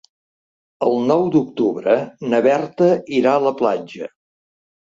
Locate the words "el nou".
0.85-1.25